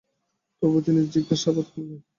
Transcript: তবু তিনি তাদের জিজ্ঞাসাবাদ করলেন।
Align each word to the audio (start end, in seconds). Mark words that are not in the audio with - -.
তবু 0.61 0.77
তিনি 0.85 0.99
তাদের 0.99 1.11
জিজ্ঞাসাবাদ 1.13 1.67
করলেন। 1.73 1.99